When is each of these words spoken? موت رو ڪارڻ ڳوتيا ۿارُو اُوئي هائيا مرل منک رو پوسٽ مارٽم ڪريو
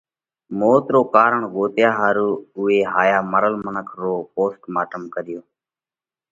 موت 0.59 0.85
رو 0.93 1.01
ڪارڻ 1.15 1.41
ڳوتيا 1.55 1.89
ۿارُو 1.99 2.29
اُوئي 2.57 2.77
هائيا 2.93 3.19
مرل 3.31 3.53
منک 3.65 3.87
رو 4.01 4.13
پوسٽ 4.35 4.61
مارٽم 4.73 5.03
ڪريو 5.15 5.41